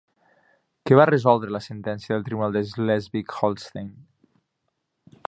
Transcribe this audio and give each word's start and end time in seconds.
Què 0.89 0.97
va 0.99 1.05
resoldre 1.09 1.53
la 1.55 1.61
sentència 1.65 2.15
del 2.17 2.25
tribunal 2.31 2.55
de 2.57 2.63
Slesvig-Holstein? 2.71 3.93